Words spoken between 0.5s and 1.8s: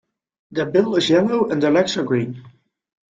bill is yellow and their